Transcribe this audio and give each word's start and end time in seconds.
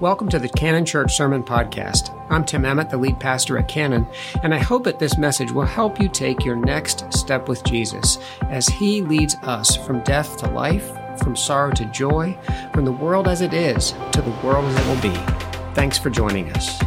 Welcome 0.00 0.28
to 0.28 0.38
the 0.38 0.48
Cannon 0.48 0.84
Church 0.84 1.16
Sermon 1.16 1.42
Podcast. 1.42 2.16
I'm 2.30 2.44
Tim 2.44 2.64
Emmett, 2.64 2.88
the 2.88 2.96
lead 2.96 3.18
pastor 3.18 3.58
at 3.58 3.66
Cannon, 3.66 4.06
and 4.44 4.54
I 4.54 4.58
hope 4.58 4.84
that 4.84 5.00
this 5.00 5.18
message 5.18 5.50
will 5.50 5.64
help 5.64 6.00
you 6.00 6.08
take 6.08 6.44
your 6.44 6.54
next 6.54 7.12
step 7.12 7.48
with 7.48 7.64
Jesus 7.64 8.20
as 8.42 8.68
He 8.68 9.02
leads 9.02 9.34
us 9.42 9.74
from 9.74 10.04
death 10.04 10.36
to 10.36 10.50
life, 10.52 10.88
from 11.18 11.34
sorrow 11.34 11.72
to 11.72 11.84
joy, 11.86 12.38
from 12.72 12.84
the 12.84 12.92
world 12.92 13.26
as 13.26 13.40
it 13.40 13.52
is 13.52 13.90
to 14.12 14.22
the 14.22 14.30
world 14.46 14.66
as 14.66 14.76
it 14.76 14.86
will 14.86 15.02
be. 15.02 15.18
Thanks 15.74 15.98
for 15.98 16.10
joining 16.10 16.48
us. 16.52 16.80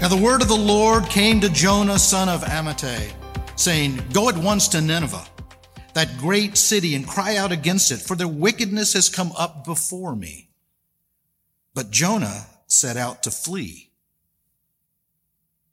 Now 0.00 0.08
the 0.08 0.20
word 0.20 0.42
of 0.42 0.48
the 0.48 0.56
Lord 0.56 1.04
came 1.04 1.40
to 1.40 1.48
Jonah, 1.48 2.00
son 2.00 2.28
of 2.28 2.42
Amittai, 2.42 3.12
saying, 3.54 4.02
Go 4.12 4.28
at 4.28 4.36
once 4.36 4.66
to 4.68 4.80
Nineveh, 4.80 5.24
that 5.94 6.18
great 6.18 6.56
city, 6.56 6.96
and 6.96 7.06
cry 7.06 7.36
out 7.36 7.52
against 7.52 7.92
it, 7.92 7.98
for 7.98 8.16
their 8.16 8.26
wickedness 8.26 8.94
has 8.94 9.08
come 9.08 9.30
up 9.38 9.64
before 9.64 10.16
me. 10.16 10.45
But 11.76 11.90
Jonah 11.90 12.46
set 12.66 12.96
out 12.96 13.22
to 13.24 13.30
flee 13.30 13.90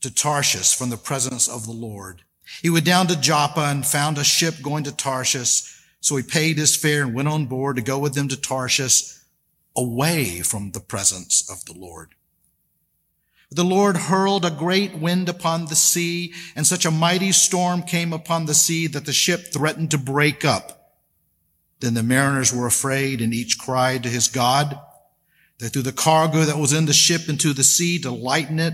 to 0.02 0.14
Tarshish 0.14 0.76
from 0.76 0.90
the 0.90 0.98
presence 0.98 1.48
of 1.48 1.66
the 1.66 1.72
Lord. 1.72 2.24
He 2.62 2.70
went 2.70 2.84
down 2.84 3.08
to 3.08 3.16
Joppa 3.20 3.62
and 3.62 3.88
found 3.88 4.18
a 4.18 4.24
ship 4.26 4.56
going 4.62 4.84
to 4.84 4.92
Tarshish. 4.92 5.82
So 6.02 6.18
he 6.18 6.24
paid 6.24 6.58
his 6.58 6.76
fare 6.76 7.04
and 7.04 7.14
went 7.16 7.30
on 7.30 7.46
board 7.46 7.78
to 7.78 7.82
go 7.82 8.00
with 8.00 8.16
them 8.16 8.28
to 8.28 8.36
Tarshish 8.36 9.18
away 9.78 10.42
from 10.42 10.72
the 10.72 10.82
presence 10.82 11.50
of 11.50 11.64
the 11.64 11.80
Lord. 11.80 12.16
The 13.50 13.64
Lord 13.64 13.96
hurled 13.96 14.44
a 14.44 14.52
great 14.52 14.98
wind 14.98 15.30
upon 15.30 15.68
the 15.68 15.76
sea 15.76 16.34
and 16.54 16.68
such 16.68 16.84
a 16.86 16.92
mighty 16.92 17.32
storm 17.32 17.82
came 17.82 18.12
upon 18.12 18.46
the 18.46 18.54
sea 18.54 18.88
that 18.88 19.06
the 19.06 19.14
ship 19.14 19.54
threatened 19.54 19.92
to 19.92 19.98
break 19.98 20.44
up. 20.44 20.98
Then 21.80 21.94
the 21.94 22.04
mariners 22.04 22.54
were 22.54 22.68
afraid 22.68 23.22
and 23.22 23.34
each 23.34 23.58
cried 23.58 24.04
to 24.04 24.10
his 24.10 24.28
God. 24.28 24.78
They 25.60 25.70
threw 25.70 25.82
the 25.82 25.92
cargo 25.92 26.42
that 26.42 26.58
was 26.58 26.74
in 26.74 26.86
the 26.86 26.94
ship 26.94 27.30
into 27.30 27.54
the 27.54 27.64
sea 27.64 28.00
to 28.00 28.12
lighten 28.12 28.60
it. 28.60 28.74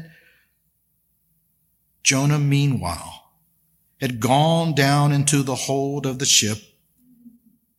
Jonah, 2.04 2.40
meanwhile, 2.40 3.32
had 4.00 4.20
gone 4.20 4.74
down 4.74 5.12
into 5.12 5.44
the 5.44 5.56
hold 5.56 6.06
of 6.06 6.20
the 6.20 6.26
ship 6.26 6.58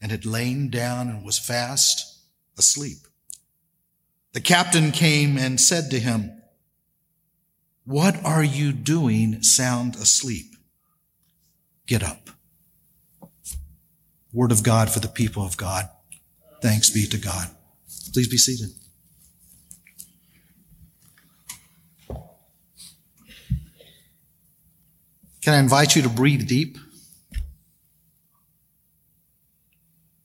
and 0.00 0.10
had 0.10 0.26
lain 0.26 0.70
down 0.70 1.08
and 1.08 1.24
was 1.24 1.38
fast 1.38 2.20
asleep. 2.58 2.98
The 4.32 4.40
captain 4.40 4.92
came 4.92 5.36
and 5.36 5.60
said 5.60 5.90
to 5.90 5.98
him, 5.98 6.42
What 7.84 8.22
are 8.24 8.44
you 8.44 8.72
doing 8.72 9.42
sound 9.42 9.96
asleep? 9.96 10.54
Get 11.86 12.02
up. 12.02 12.30
Word 14.32 14.52
of 14.52 14.62
God 14.62 14.90
for 14.90 15.00
the 15.00 15.08
people 15.08 15.44
of 15.44 15.56
God. 15.56 15.88
Thanks 16.62 16.90
be 16.90 17.06
to 17.06 17.18
God. 17.18 17.48
Please 18.12 18.28
be 18.28 18.36
seated. 18.36 18.70
Can 25.42 25.54
I 25.54 25.58
invite 25.58 25.96
you 25.96 26.02
to 26.02 26.08
breathe 26.08 26.46
deep? 26.46 26.76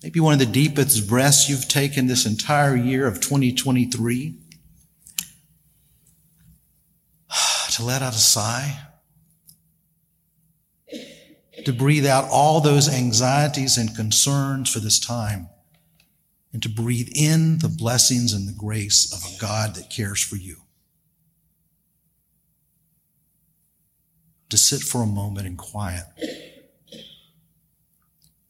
Maybe 0.04 0.20
one 0.20 0.34
of 0.34 0.40
the 0.40 0.46
deepest 0.46 1.08
breaths 1.08 1.50
you've 1.50 1.68
taken 1.68 2.06
this 2.08 2.26
entire 2.26 2.76
year 2.76 3.08
of 3.08 3.22
2023. 3.22 4.36
to 7.72 7.84
let 7.84 8.02
out 8.02 8.14
a 8.14 8.18
sigh. 8.18 8.78
To 11.64 11.74
breathe 11.74 12.06
out 12.06 12.26
all 12.30 12.62
those 12.62 12.88
anxieties 12.88 13.78
and 13.78 13.96
concerns 13.96 14.72
for 14.72 14.80
this 14.80 15.00
time. 15.00 15.48
And 16.54 16.62
to 16.62 16.70
breathe 16.70 17.10
in 17.16 17.58
the 17.60 17.70
blessings 17.70 18.32
and 18.34 18.48
the 18.48 18.54
grace 18.54 19.12
of 19.12 19.24
a 19.24 19.40
God 19.42 19.74
that 19.76 19.90
cares 19.90 20.22
for 20.22 20.36
you. 20.36 20.65
To 24.56 24.62
sit 24.62 24.82
for 24.82 25.04
a 25.04 25.06
moment 25.06 25.46
in 25.46 25.58
quiet 25.58 26.06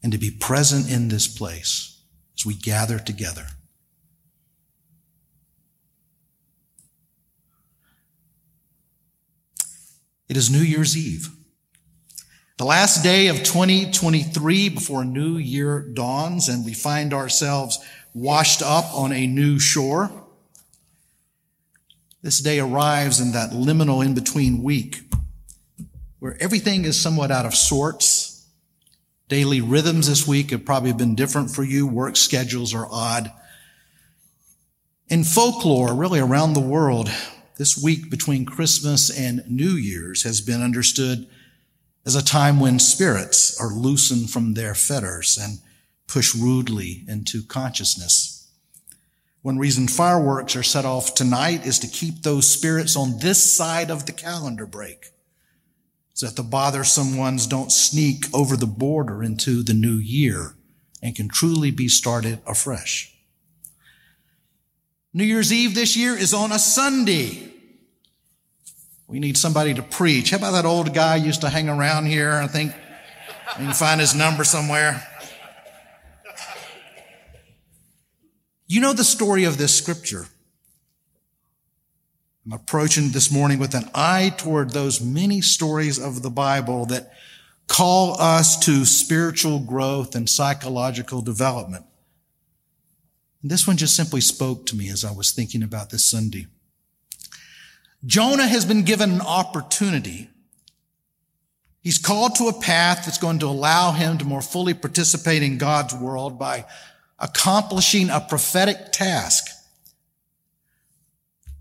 and 0.04 0.12
to 0.12 0.18
be 0.18 0.30
present 0.30 0.88
in 0.88 1.08
this 1.08 1.26
place 1.26 2.00
as 2.38 2.46
we 2.46 2.54
gather 2.54 2.98
together. 2.98 3.46
It 10.28 10.36
is 10.36 10.48
New 10.48 10.60
Year's 10.60 10.96
Eve. 10.96 11.30
The 12.56 12.64
last 12.64 13.02
day 13.02 13.26
of 13.26 13.42
2023 13.42 14.68
before 14.68 15.02
a 15.02 15.04
new 15.04 15.36
year 15.36 15.88
dawns 15.92 16.48
and 16.48 16.64
we 16.64 16.72
find 16.72 17.12
ourselves 17.12 17.78
washed 18.14 18.62
up 18.62 18.84
on 18.94 19.12
a 19.12 19.26
new 19.26 19.58
shore. 19.58 20.10
This 22.22 22.38
day 22.38 22.60
arrives 22.60 23.20
in 23.20 23.32
that 23.32 23.50
liminal 23.50 24.04
in 24.04 24.14
between 24.14 24.62
week 24.62 25.05
where 26.18 26.36
everything 26.40 26.84
is 26.84 27.00
somewhat 27.00 27.30
out 27.30 27.46
of 27.46 27.54
sorts. 27.54 28.46
Daily 29.28 29.60
rhythms 29.60 30.08
this 30.08 30.26
week 30.26 30.50
have 30.50 30.64
probably 30.64 30.92
been 30.92 31.14
different 31.14 31.50
for 31.50 31.64
you. 31.64 31.86
Work 31.86 32.16
schedules 32.16 32.74
are 32.74 32.86
odd. 32.90 33.30
In 35.08 35.24
folklore, 35.24 35.94
really 35.94 36.20
around 36.20 36.52
the 36.52 36.60
world, 36.60 37.10
this 37.58 37.76
week 37.76 38.10
between 38.10 38.44
Christmas 38.44 39.10
and 39.16 39.42
New 39.48 39.70
Year's 39.70 40.22
has 40.22 40.40
been 40.40 40.62
understood 40.62 41.26
as 42.04 42.14
a 42.14 42.24
time 42.24 42.60
when 42.60 42.78
spirits 42.78 43.60
are 43.60 43.72
loosened 43.72 44.30
from 44.30 44.54
their 44.54 44.74
fetters 44.74 45.38
and 45.40 45.58
pushed 46.06 46.34
rudely 46.34 47.04
into 47.08 47.42
consciousness. 47.42 48.48
One 49.42 49.58
reason 49.58 49.88
fireworks 49.88 50.56
are 50.56 50.62
set 50.62 50.84
off 50.84 51.14
tonight 51.14 51.66
is 51.66 51.78
to 51.80 51.88
keep 51.88 52.22
those 52.22 52.48
spirits 52.48 52.96
on 52.96 53.18
this 53.18 53.42
side 53.42 53.90
of 53.90 54.06
the 54.06 54.12
calendar 54.12 54.66
break 54.66 55.12
so 56.16 56.24
that 56.24 56.34
the 56.34 56.42
bothersome 56.42 57.18
ones 57.18 57.46
don't 57.46 57.70
sneak 57.70 58.24
over 58.32 58.56
the 58.56 58.66
border 58.66 59.22
into 59.22 59.62
the 59.62 59.74
new 59.74 59.96
year 59.96 60.54
and 61.02 61.14
can 61.14 61.28
truly 61.28 61.70
be 61.70 61.88
started 61.88 62.40
afresh. 62.46 63.14
New 65.12 65.24
Year's 65.24 65.52
Eve 65.52 65.74
this 65.74 65.94
year 65.94 66.16
is 66.16 66.32
on 66.32 66.52
a 66.52 66.58
Sunday. 66.58 67.52
We 69.06 69.18
need 69.20 69.36
somebody 69.36 69.74
to 69.74 69.82
preach. 69.82 70.30
How 70.30 70.38
about 70.38 70.52
that 70.52 70.64
old 70.64 70.94
guy 70.94 71.16
used 71.16 71.42
to 71.42 71.50
hang 71.50 71.68
around 71.68 72.06
here? 72.06 72.32
I 72.32 72.46
think 72.46 72.72
you 73.58 73.66
can 73.66 73.74
find 73.74 74.00
his 74.00 74.14
number 74.14 74.42
somewhere. 74.42 75.06
You 78.66 78.80
know 78.80 78.94
the 78.94 79.04
story 79.04 79.44
of 79.44 79.58
this 79.58 79.76
scripture. 79.76 80.28
I'm 82.46 82.52
approaching 82.52 83.10
this 83.10 83.32
morning 83.32 83.58
with 83.58 83.74
an 83.74 83.90
eye 83.92 84.32
toward 84.38 84.70
those 84.70 85.00
many 85.00 85.40
stories 85.40 85.98
of 85.98 86.22
the 86.22 86.30
Bible 86.30 86.86
that 86.86 87.12
call 87.66 88.20
us 88.20 88.56
to 88.66 88.84
spiritual 88.84 89.58
growth 89.58 90.14
and 90.14 90.30
psychological 90.30 91.22
development. 91.22 91.84
And 93.42 93.50
this 93.50 93.66
one 93.66 93.76
just 93.76 93.96
simply 93.96 94.20
spoke 94.20 94.64
to 94.66 94.76
me 94.76 94.88
as 94.90 95.04
I 95.04 95.10
was 95.10 95.32
thinking 95.32 95.64
about 95.64 95.90
this 95.90 96.04
Sunday. 96.04 96.46
Jonah 98.04 98.46
has 98.46 98.64
been 98.64 98.84
given 98.84 99.10
an 99.10 99.22
opportunity. 99.22 100.30
He's 101.82 101.98
called 101.98 102.36
to 102.36 102.46
a 102.46 102.60
path 102.60 103.06
that's 103.06 103.18
going 103.18 103.40
to 103.40 103.46
allow 103.46 103.90
him 103.90 104.18
to 104.18 104.24
more 104.24 104.42
fully 104.42 104.74
participate 104.74 105.42
in 105.42 105.58
God's 105.58 105.96
world 105.96 106.38
by 106.38 106.64
accomplishing 107.18 108.08
a 108.08 108.20
prophetic 108.20 108.92
task 108.92 109.48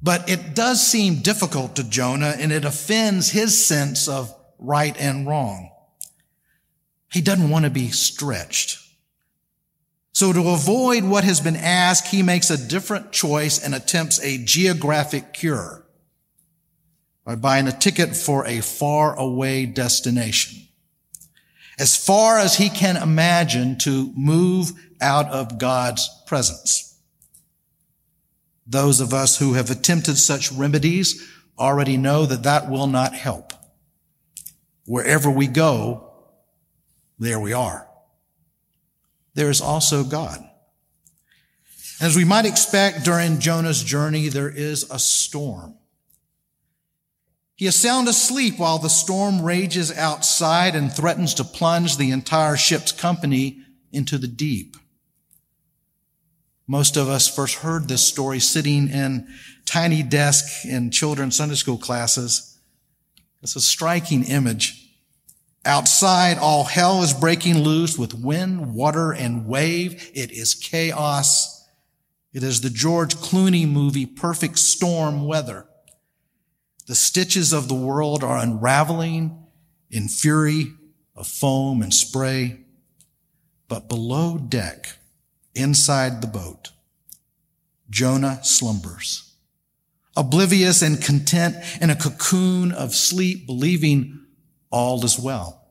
but 0.01 0.29
it 0.29 0.55
does 0.55 0.85
seem 0.85 1.21
difficult 1.21 1.75
to 1.75 1.83
Jonah 1.83 2.35
and 2.37 2.51
it 2.51 2.65
offends 2.65 3.31
his 3.31 3.65
sense 3.65 4.07
of 4.07 4.33
right 4.59 4.95
and 4.99 5.27
wrong. 5.27 5.71
He 7.11 7.21
doesn't 7.21 7.49
want 7.49 7.65
to 7.65 7.71
be 7.71 7.89
stretched. 7.89 8.79
So 10.11 10.31
to 10.31 10.49
avoid 10.49 11.03
what 11.03 11.23
has 11.23 11.41
been 11.41 11.57
asked, 11.57 12.07
he 12.07 12.23
makes 12.23 12.49
a 12.49 12.67
different 12.67 13.11
choice 13.11 13.61
and 13.61 13.75
attempts 13.75 14.23
a 14.23 14.37
geographic 14.37 15.33
cure 15.33 15.85
by 17.25 17.35
buying 17.35 17.67
a 17.67 17.77
ticket 17.77 18.15
for 18.15 18.45
a 18.45 18.61
far 18.61 19.17
away 19.17 19.65
destination. 19.65 20.67
As 21.77 21.97
far 21.97 22.39
as 22.39 22.55
he 22.55 22.69
can 22.69 22.95
imagine 22.95 23.77
to 23.79 24.13
move 24.15 24.71
out 25.01 25.27
of 25.27 25.57
God's 25.57 26.09
presence. 26.25 26.94
Those 28.65 28.99
of 28.99 29.13
us 29.13 29.37
who 29.37 29.53
have 29.53 29.69
attempted 29.69 30.17
such 30.17 30.51
remedies 30.51 31.31
already 31.57 31.97
know 31.97 32.25
that 32.25 32.43
that 32.43 32.69
will 32.69 32.87
not 32.87 33.13
help. 33.13 33.53
Wherever 34.85 35.29
we 35.29 35.47
go, 35.47 36.11
there 37.19 37.39
we 37.39 37.53
are. 37.53 37.87
There 39.33 39.49
is 39.49 39.61
also 39.61 40.03
God. 40.03 40.39
As 42.01 42.15
we 42.15 42.25
might 42.25 42.45
expect 42.45 43.05
during 43.05 43.39
Jonah's 43.39 43.83
journey, 43.83 44.27
there 44.27 44.49
is 44.49 44.89
a 44.91 44.99
storm. 44.99 45.75
He 47.55 47.67
is 47.67 47.75
sound 47.75 48.09
asleep 48.09 48.59
while 48.59 48.79
the 48.79 48.89
storm 48.89 49.41
rages 49.41 49.95
outside 49.95 50.75
and 50.75 50.91
threatens 50.91 51.33
to 51.35 51.45
plunge 51.45 51.95
the 51.95 52.11
entire 52.11 52.57
ship's 52.57 52.91
company 52.91 53.61
into 53.93 54.17
the 54.17 54.27
deep. 54.27 54.75
Most 56.67 56.97
of 56.97 57.07
us 57.07 57.27
first 57.27 57.55
heard 57.55 57.87
this 57.87 58.05
story 58.05 58.39
sitting 58.39 58.89
in 58.89 59.27
tiny 59.65 60.01
desk 60.01 60.65
in 60.65 60.89
children's 60.89 61.35
Sunday 61.35 61.55
school 61.55 61.77
classes. 61.77 62.59
It's 63.43 63.55
a 63.55 63.61
striking 63.61 64.23
image. 64.23 64.81
Outside, 65.63 66.37
all 66.37 66.63
hell 66.63 67.03
is 67.03 67.13
breaking 67.13 67.59
loose 67.59 67.97
with 67.97 68.13
wind, 68.13 68.73
water, 68.73 69.11
and 69.11 69.47
wave. 69.47 70.11
It 70.13 70.31
is 70.31 70.53
chaos. 70.55 71.67
It 72.33 72.43
is 72.43 72.61
the 72.61 72.69
George 72.69 73.15
Clooney 73.15 73.67
movie, 73.67 74.05
Perfect 74.05 74.57
Storm 74.59 75.25
Weather. 75.25 75.67
The 76.87 76.95
stitches 76.95 77.53
of 77.53 77.67
the 77.67 77.75
world 77.75 78.23
are 78.23 78.37
unraveling 78.37 79.45
in 79.89 80.07
fury 80.07 80.67
of 81.15 81.27
foam 81.27 81.81
and 81.81 81.93
spray. 81.93 82.61
But 83.67 83.87
below 83.87 84.37
deck, 84.37 84.97
inside 85.55 86.21
the 86.21 86.27
boat, 86.27 86.71
Jonah 87.89 88.39
slumbers, 88.43 89.33
oblivious 90.15 90.81
and 90.81 91.01
content 91.01 91.55
in 91.81 91.89
a 91.89 91.95
cocoon 91.95 92.71
of 92.71 92.93
sleep, 92.93 93.45
believing 93.47 94.25
all 94.71 95.03
is 95.05 95.17
well. 95.17 95.63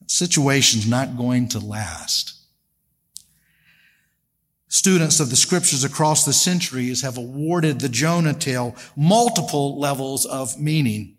The 0.00 0.08
situation's 0.08 0.88
not 0.88 1.16
going 1.16 1.48
to 1.48 1.58
last. 1.58 2.38
Students 4.68 5.20
of 5.20 5.28
the 5.28 5.36
scriptures 5.36 5.84
across 5.84 6.24
the 6.24 6.32
centuries 6.32 7.02
have 7.02 7.18
awarded 7.18 7.78
the 7.78 7.90
Jonah 7.90 8.32
tale 8.32 8.74
multiple 8.96 9.78
levels 9.78 10.24
of 10.24 10.58
meaning. 10.58 11.18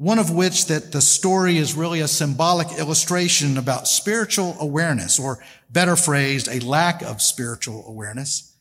One 0.00 0.18
of 0.18 0.30
which 0.30 0.64
that 0.68 0.92
the 0.92 1.02
story 1.02 1.58
is 1.58 1.74
really 1.74 2.00
a 2.00 2.08
symbolic 2.08 2.78
illustration 2.78 3.58
about 3.58 3.86
spiritual 3.86 4.56
awareness, 4.58 5.18
or 5.18 5.44
better 5.68 5.94
phrased, 5.94 6.48
a 6.48 6.58
lack 6.60 7.02
of 7.02 7.20
spiritual 7.20 7.84
awareness. 7.86 8.56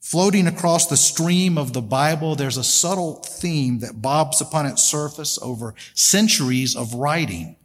Floating 0.00 0.46
across 0.46 0.86
the 0.86 0.96
stream 0.96 1.58
of 1.58 1.74
the 1.74 1.82
Bible, 1.82 2.36
there's 2.36 2.56
a 2.56 2.64
subtle 2.64 3.16
theme 3.16 3.80
that 3.80 4.00
bobs 4.00 4.40
upon 4.40 4.64
its 4.64 4.82
surface 4.82 5.38
over 5.42 5.74
centuries 5.92 6.74
of 6.74 6.94
writing. 6.94 7.56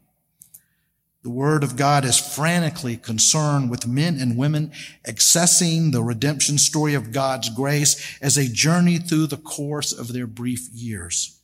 The 1.21 1.29
Word 1.29 1.63
of 1.63 1.77
God 1.77 2.03
is 2.03 2.19
frantically 2.19 2.97
concerned 2.97 3.71
with 3.71 3.87
men 3.87 4.17
and 4.19 4.35
women 4.35 4.73
accessing 5.07 5.93
the 5.93 6.03
redemption 6.03 6.57
story 6.57 6.93
of 6.93 7.13
God's 7.13 7.47
grace 7.47 8.17
as 8.21 8.35
they 8.35 8.49
journey 8.49 8.97
through 8.97 9.27
the 9.27 9.37
course 9.37 9.93
of 9.93 10.11
their 10.11 10.27
brief 10.27 10.67
years. 10.73 11.39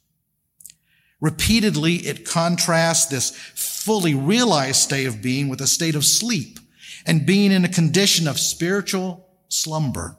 Repeatedly, 1.22 1.96
it 1.96 2.26
contrasts 2.26 3.08
this 3.08 3.32
fully 3.56 4.16
realized 4.16 4.78
state 4.78 5.06
of 5.06 5.22
being 5.22 5.50
with 5.50 5.62
a 5.62 5.68
state 5.68 5.96
of 5.96 6.06
sleep 6.06 6.60
and 7.06 7.26
being 7.26 7.52
in 7.52 7.66
a 7.66 7.70
condition 7.70 8.28
of 8.28 8.40
spiritual 8.40 9.28
slumber. 9.50 10.18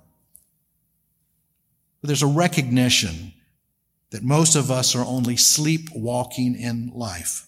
But 2.00 2.08
there's 2.08 2.22
a 2.22 2.26
recognition 2.26 3.32
that 4.10 4.22
most 4.22 4.56
of 4.56 4.70
us 4.70 4.94
are 4.94 5.04
only 5.04 5.36
sleepwalking 5.36 6.54
in 6.56 6.90
life 6.94 7.46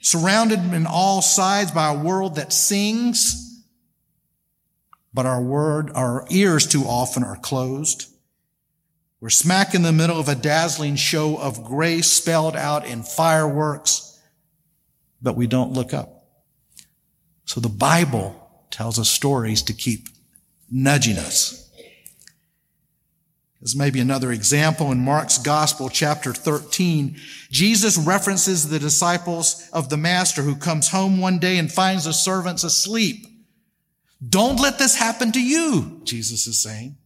surrounded 0.00 0.58
in 0.72 0.86
all 0.86 1.22
sides 1.22 1.70
by 1.70 1.92
a 1.92 1.98
world 1.98 2.36
that 2.36 2.52
sings, 2.52 3.62
but 5.12 5.26
our 5.26 5.42
word, 5.42 5.90
our 5.94 6.26
ears 6.30 6.66
too 6.66 6.82
often 6.82 7.22
are 7.22 7.36
closed. 7.36 8.09
We're 9.20 9.28
smack 9.28 9.74
in 9.74 9.82
the 9.82 9.92
middle 9.92 10.18
of 10.18 10.28
a 10.28 10.34
dazzling 10.34 10.96
show 10.96 11.36
of 11.36 11.62
grace 11.62 12.06
spelled 12.06 12.56
out 12.56 12.86
in 12.86 13.02
fireworks, 13.02 14.18
but 15.20 15.36
we 15.36 15.46
don't 15.46 15.72
look 15.72 15.92
up. 15.92 16.24
So 17.44 17.60
the 17.60 17.68
Bible 17.68 18.64
tells 18.70 18.98
us 18.98 19.10
stories 19.10 19.62
to 19.64 19.74
keep 19.74 20.08
nudging 20.70 21.18
us. 21.18 21.70
As 23.62 23.76
maybe 23.76 24.00
another 24.00 24.32
example 24.32 24.90
in 24.90 25.04
Mark's 25.04 25.36
gospel, 25.36 25.90
chapter 25.90 26.32
13, 26.32 27.16
Jesus 27.50 27.98
references 27.98 28.70
the 28.70 28.78
disciples 28.78 29.68
of 29.70 29.90
the 29.90 29.98
master 29.98 30.40
who 30.40 30.56
comes 30.56 30.88
home 30.88 31.20
one 31.20 31.38
day 31.38 31.58
and 31.58 31.70
finds 31.70 32.04
the 32.04 32.14
servants 32.14 32.64
asleep. 32.64 33.26
Don't 34.26 34.60
let 34.60 34.78
this 34.78 34.96
happen 34.96 35.30
to 35.32 35.42
you, 35.42 36.00
Jesus 36.04 36.46
is 36.46 36.62
saying. 36.62 36.96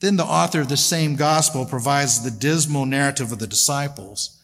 Then 0.00 0.16
the 0.16 0.24
author 0.24 0.62
of 0.62 0.68
the 0.68 0.76
same 0.76 1.14
gospel 1.14 1.66
provides 1.66 2.22
the 2.22 2.30
dismal 2.30 2.86
narrative 2.86 3.32
of 3.32 3.38
the 3.38 3.46
disciples 3.46 4.40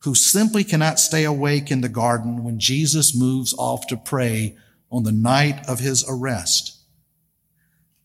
who 0.00 0.14
simply 0.14 0.62
cannot 0.62 1.00
stay 1.00 1.24
awake 1.24 1.70
in 1.70 1.80
the 1.80 1.88
garden 1.88 2.44
when 2.44 2.58
Jesus 2.58 3.16
moves 3.16 3.54
off 3.58 3.86
to 3.88 3.96
pray 3.96 4.56
on 4.92 5.02
the 5.02 5.12
night 5.12 5.66
of 5.68 5.80
his 5.80 6.04
arrest. 6.08 6.76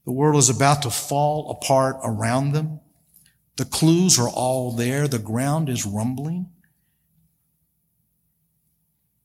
The 0.06 0.12
world 0.12 0.38
is 0.38 0.50
about 0.50 0.82
to 0.82 0.90
fall 0.90 1.52
apart 1.52 1.98
around 2.04 2.52
them. 2.52 2.80
The 3.58 3.66
clues 3.66 4.18
are 4.18 4.30
all 4.30 4.72
there. 4.72 5.08
The 5.08 5.20
ground 5.20 5.70
is 5.70 5.86
rumbling. 5.86 6.48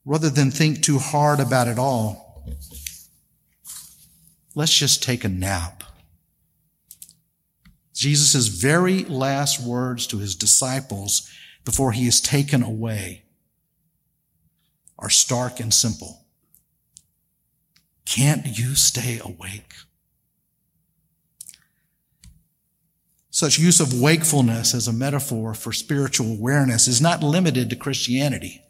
Rather 0.05 0.31
than 0.31 0.51
think 0.51 0.83
too 0.83 0.99
hard 0.99 1.41
about 1.41 1.69
it 1.69 1.79
all, 1.79 2.47
let's 4.55 4.77
just 4.77 5.03
take 5.03 5.25
a 5.25 5.29
nap. 5.29 5.78
Jesus' 7.99 8.47
very 8.47 9.03
last 9.07 9.61
words 9.61 10.07
to 10.07 10.19
his 10.19 10.37
disciples 10.37 11.29
before 11.65 11.91
he 11.91 12.07
is 12.07 12.21
taken 12.21 12.63
away 12.63 13.25
are 14.97 15.11
stark 15.11 15.59
and 15.59 15.75
simple. 15.75 16.25
Can't 18.07 18.57
you 18.57 18.77
stay 18.77 19.21
awake? 19.25 19.75
Such 23.31 23.59
use 23.59 23.81
of 23.81 24.01
wakefulness 24.01 24.75
as 24.75 24.87
a 24.87 24.93
metaphor 24.93 25.53
for 25.53 25.73
spiritual 25.73 26.31
awareness 26.31 26.87
is 26.87 27.01
not 27.01 27.25
limited 27.25 27.69
to 27.71 27.77
Christianity. 27.77 28.63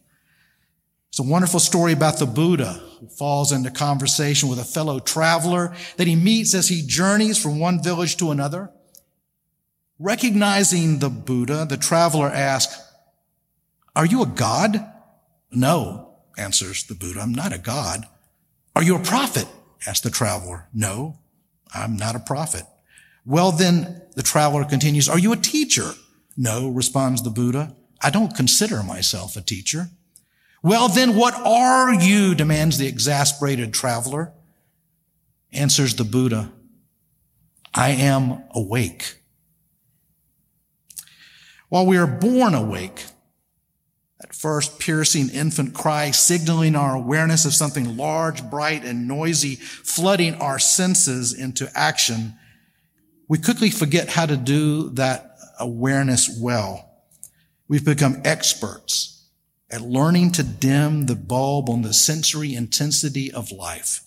It's 1.11 1.19
a 1.19 1.23
wonderful 1.23 1.61
story 1.61 1.93
about 1.93 2.19
the 2.19 2.25
Buddha 2.25 2.81
who 2.99 3.09
falls 3.09 3.53
into 3.53 3.71
conversation 3.71 4.49
with 4.49 4.59
a 4.59 4.65
fellow 4.65 5.01
traveler 5.01 5.77
that 5.99 6.07
he 6.07 6.17
meets 6.17 6.55
as 6.55 6.69
he 6.69 6.83
journeys 6.87 7.37
from 7.37 7.59
one 7.59 7.83
village 7.83 8.17
to 8.17 8.31
another. 8.31 8.73
Recognizing 9.99 11.01
the 11.01 11.11
Buddha, 11.11 11.67
the 11.69 11.77
traveler 11.77 12.29
asks, 12.29 12.81
Are 13.97 14.07
you 14.07 14.23
a 14.23 14.27
god? 14.27 14.85
No, 15.51 16.15
answers 16.37 16.85
the 16.85 16.95
Buddha. 16.95 17.21
I'm 17.21 17.33
not 17.33 17.53
a 17.53 17.59
god. 17.59 18.07
Are 18.77 18.83
you 18.83 18.95
a 18.97 19.03
prophet? 19.03 19.47
asks 19.87 20.01
the 20.01 20.11
traveler. 20.11 20.69
No, 20.73 21.19
I'm 21.75 21.97
not 21.97 22.15
a 22.15 22.21
prophet. 22.21 22.65
Well, 23.25 23.53
then 23.53 24.03
the 24.15 24.23
traveler 24.23 24.65
continues, 24.65 25.09
are 25.09 25.19
you 25.19 25.33
a 25.33 25.37
teacher? 25.37 25.93
No, 26.37 26.69
responds 26.69 27.23
the 27.23 27.31
Buddha. 27.31 27.75
I 28.01 28.11
don't 28.11 28.35
consider 28.35 28.83
myself 28.83 29.37
a 29.37 29.41
teacher. 29.41 29.89
Well, 30.63 30.89
then 30.89 31.17
what 31.17 31.35
are 31.35 31.93
you? 31.93 32.35
demands 32.35 32.79
the 32.79 32.87
exasperated 32.87 33.75
traveler. 33.75 34.33
Answers 35.53 35.95
the 35.95 36.05
Buddha, 36.05 36.53
I 37.75 37.91
am 37.91 38.43
awake. 38.53 39.18
While 41.69 41.87
we 41.87 41.99
are 41.99 42.07
born 42.07 42.55
awake, 42.55 43.05
that 44.21 44.35
first 44.35 44.79
piercing 44.79 45.29
infant 45.29 45.75
cry 45.75 46.11
signaling 46.11 46.75
our 46.75 46.95
awareness 46.95 47.45
of 47.45 47.55
something 47.55 47.97
large, 47.97 48.43
bright, 48.51 48.85
and 48.85 49.07
noisy, 49.07 49.57
flooding 49.57 50.35
our 50.37 50.59
senses 50.59 51.33
into 51.33 51.71
action, 51.75 52.35
we 53.29 53.39
quickly 53.39 53.71
forget 53.71 54.09
how 54.09 54.27
to 54.27 54.37
do 54.37 54.89
that 54.91 55.37
awareness 55.61 56.39
well. 56.41 56.91
We've 57.69 57.85
become 57.85 58.23
experts 58.25 59.27
at 59.71 59.83
learning 59.83 60.33
to 60.33 60.43
dim 60.43 61.07
the 61.07 61.15
bulb 61.15 61.69
on 61.69 61.83
the 61.83 61.93
sensory 61.93 62.55
intensity 62.55 63.31
of 63.31 63.53
life. 63.53 64.03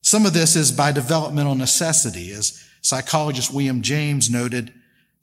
Some 0.00 0.24
of 0.24 0.32
this 0.32 0.56
is 0.56 0.72
by 0.72 0.92
developmental 0.92 1.54
necessity. 1.54 2.32
As 2.32 2.64
psychologist 2.80 3.52
William 3.52 3.82
James 3.82 4.30
noted, 4.30 4.72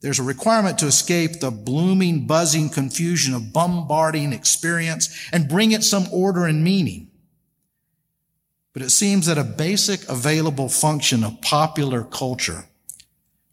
there's 0.06 0.20
a 0.20 0.22
requirement 0.22 0.78
to 0.78 0.86
escape 0.86 1.40
the 1.40 1.50
blooming, 1.50 2.28
buzzing 2.28 2.68
confusion 2.68 3.34
of 3.34 3.52
bombarding 3.52 4.32
experience 4.32 5.28
and 5.32 5.48
bring 5.48 5.72
it 5.72 5.82
some 5.82 6.06
order 6.12 6.46
and 6.46 6.62
meaning. 6.62 7.10
But 8.72 8.82
it 8.82 8.90
seems 8.90 9.26
that 9.26 9.36
a 9.36 9.42
basic 9.42 10.08
available 10.08 10.68
function 10.68 11.24
of 11.24 11.40
popular 11.40 12.04
culture 12.04 12.66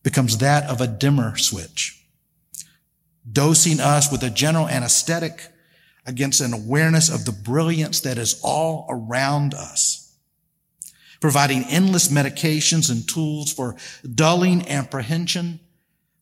becomes 0.04 0.38
that 0.38 0.70
of 0.70 0.80
a 0.80 0.86
dimmer 0.86 1.36
switch, 1.38 2.06
dosing 3.32 3.80
us 3.80 4.12
with 4.12 4.22
a 4.22 4.30
general 4.30 4.68
anesthetic 4.68 5.48
against 6.06 6.40
an 6.40 6.54
awareness 6.54 7.10
of 7.10 7.26
the 7.26 7.32
brilliance 7.32 8.00
that 8.02 8.20
is 8.20 8.40
all 8.44 8.86
around 8.92 9.56
us, 9.56 10.16
providing 11.20 11.64
endless 11.64 12.10
medications 12.10 12.92
and 12.92 13.10
tools 13.10 13.52
for 13.52 13.76
dulling 14.14 14.70
apprehension 14.70 15.60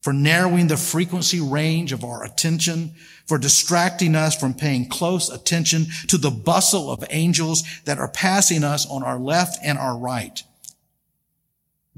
for 0.02 0.14
narrowing 0.14 0.68
the 0.68 0.78
frequency 0.78 1.40
range 1.40 1.92
of 1.92 2.04
our 2.04 2.24
attention, 2.24 2.94
for 3.28 3.38
distracting 3.38 4.16
us 4.16 4.36
from 4.36 4.54
paying 4.54 4.90
close 4.90 5.30
attention 5.30 5.86
to 6.08 6.18
the 6.18 6.32
bustle 6.32 6.92
of 6.92 7.04
angels 7.12 7.64
that 7.86 8.00
are 8.00 8.08
passing 8.08 8.64
us 8.64 8.86
on 8.90 9.04
our 9.04 9.20
left 9.20 9.60
and 9.64 9.78
our 9.78 9.98
right. 9.98 10.44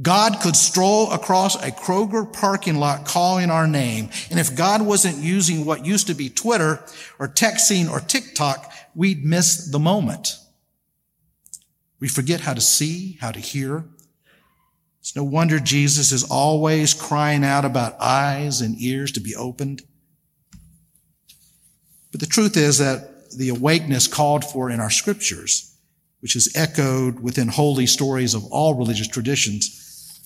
God 0.02 0.40
could 0.42 0.56
stroll 0.56 1.12
across 1.12 1.56
a 1.56 1.72
Kroger 1.72 2.32
parking 2.32 2.78
lot 2.78 3.06
calling 3.06 3.52
our 3.52 3.68
name. 3.68 4.10
And 4.32 4.40
if 4.40 4.56
God 4.56 4.82
wasn't 4.82 5.18
using 5.18 5.66
what 5.66 5.86
used 5.86 6.08
to 6.08 6.16
be 6.16 6.30
Twitter 6.30 6.84
or 7.20 7.28
texting 7.28 7.90
or 7.90 8.00
TikTok, 8.00 8.72
we'd 8.96 9.24
miss 9.24 9.68
the 9.68 9.80
moment. 9.80 10.40
We 12.00 12.08
forget 12.08 12.42
how 12.42 12.54
to 12.54 12.62
see, 12.62 13.18
how 13.22 13.32
to 13.32 13.40
hear. 13.40 13.86
It's 15.04 15.18
no 15.18 15.24
wonder 15.26 15.60
Jesus 15.60 16.14
is 16.14 16.24
always 16.24 16.94
crying 16.94 17.44
out 17.44 17.66
about 17.66 18.00
eyes 18.00 18.62
and 18.62 18.80
ears 18.80 19.12
to 19.12 19.20
be 19.20 19.36
opened. 19.36 19.82
But 22.10 22.22
the 22.22 22.26
truth 22.26 22.56
is 22.56 22.78
that 22.78 23.32
the 23.32 23.50
awakeness 23.50 24.08
called 24.08 24.46
for 24.46 24.70
in 24.70 24.80
our 24.80 24.90
scriptures, 24.90 25.78
which 26.22 26.38
is 26.38 26.56
echoed 26.56 27.20
within 27.20 27.50
holy 27.50 27.86
stories 27.86 28.34
of 28.34 28.46
all 28.46 28.76
religious 28.76 29.10
traditions, 29.10 30.22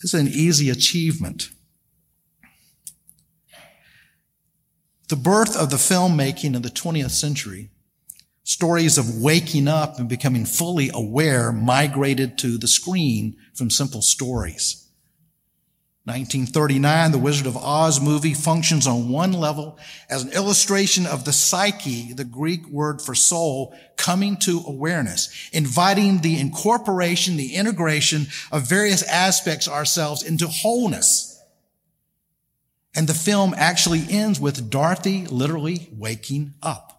is 0.00 0.14
an 0.14 0.26
easy 0.26 0.70
achievement. 0.70 1.50
The 5.08 5.16
birth 5.16 5.54
of 5.54 5.68
the 5.68 5.76
filmmaking 5.76 6.56
of 6.56 6.62
the 6.62 6.70
20th 6.70 7.10
century, 7.10 7.68
stories 8.46 8.96
of 8.96 9.20
waking 9.20 9.66
up 9.66 9.98
and 9.98 10.08
becoming 10.08 10.46
fully 10.46 10.88
aware 10.94 11.50
migrated 11.50 12.38
to 12.38 12.56
the 12.56 12.68
screen 12.68 13.36
from 13.52 13.68
simple 13.68 14.00
stories. 14.00 14.88
1939, 16.04 17.10
the 17.10 17.18
Wizard 17.18 17.48
of 17.48 17.56
Oz 17.56 18.00
movie 18.00 18.34
functions 18.34 18.86
on 18.86 19.08
one 19.08 19.32
level 19.32 19.76
as 20.08 20.22
an 20.22 20.30
illustration 20.30 21.06
of 21.06 21.24
the 21.24 21.32
psyche, 21.32 22.12
the 22.12 22.24
Greek 22.24 22.64
word 22.68 23.02
for 23.02 23.16
soul, 23.16 23.74
coming 23.96 24.36
to 24.36 24.62
awareness, 24.68 25.50
inviting 25.52 26.20
the 26.20 26.38
incorporation, 26.38 27.36
the 27.36 27.56
integration 27.56 28.28
of 28.52 28.68
various 28.68 29.02
aspects 29.02 29.66
ourselves 29.66 30.22
into 30.22 30.46
wholeness. 30.46 31.42
And 32.94 33.08
the 33.08 33.14
film 33.14 33.54
actually 33.56 34.04
ends 34.08 34.38
with 34.38 34.70
Dorothy 34.70 35.26
literally 35.26 35.88
waking 35.90 36.54
up. 36.62 36.95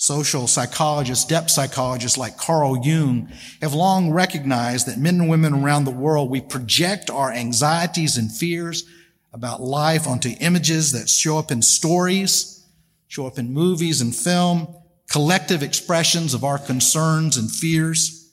Social 0.00 0.46
psychologists, 0.46 1.24
depth 1.24 1.50
psychologists 1.50 2.16
like 2.16 2.36
Carl 2.36 2.86
Jung 2.86 3.32
have 3.60 3.74
long 3.74 4.12
recognized 4.12 4.86
that 4.86 4.96
men 4.96 5.20
and 5.20 5.28
women 5.28 5.52
around 5.52 5.84
the 5.84 5.90
world, 5.90 6.30
we 6.30 6.40
project 6.40 7.10
our 7.10 7.32
anxieties 7.32 8.16
and 8.16 8.30
fears 8.30 8.84
about 9.32 9.60
life 9.60 10.06
onto 10.06 10.36
images 10.38 10.92
that 10.92 11.08
show 11.08 11.36
up 11.36 11.50
in 11.50 11.62
stories, 11.62 12.64
show 13.08 13.26
up 13.26 13.40
in 13.40 13.52
movies 13.52 14.00
and 14.00 14.14
film, 14.14 14.72
collective 15.10 15.64
expressions 15.64 16.32
of 16.32 16.44
our 16.44 16.58
concerns 16.58 17.36
and 17.36 17.50
fears. 17.50 18.32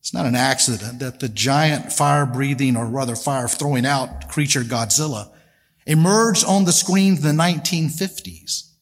It's 0.00 0.12
not 0.12 0.26
an 0.26 0.34
accident 0.34 0.98
that 0.98 1.20
the 1.20 1.28
giant 1.28 1.92
fire 1.92 2.26
breathing 2.26 2.76
or 2.76 2.86
rather 2.86 3.14
fire 3.14 3.46
throwing 3.46 3.86
out 3.86 4.28
creature 4.28 4.62
Godzilla 4.62 5.30
emerged 5.86 6.44
on 6.44 6.64
the 6.64 6.72
screen 6.72 7.18
in 7.18 7.22
the 7.22 7.28
1950s 7.28 8.73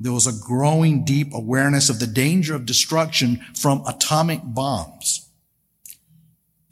there 0.00 0.12
was 0.12 0.26
a 0.26 0.44
growing 0.46 1.04
deep 1.04 1.32
awareness 1.32 1.88
of 1.88 2.00
the 2.00 2.06
danger 2.06 2.54
of 2.54 2.66
destruction 2.66 3.44
from 3.54 3.84
atomic 3.86 4.40
bombs. 4.44 5.28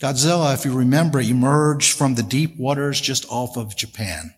Godzilla, 0.00 0.55
if 0.55 0.64
you 0.64 0.73
remember, 0.73 1.21
emerged 1.21 1.97
from 1.97 2.17
the 2.17 2.25
deep 2.25 2.59
waters 2.59 3.00
just 3.00 3.25
off 3.31 3.57
of 3.57 3.76
Japan. 3.76 4.35